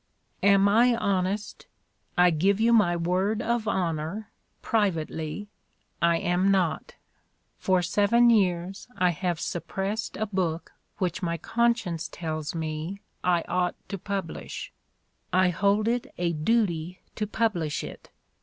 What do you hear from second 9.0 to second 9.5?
have